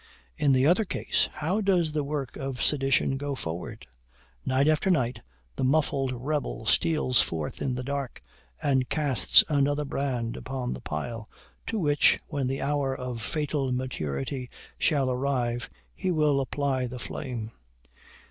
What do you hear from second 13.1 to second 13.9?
fatal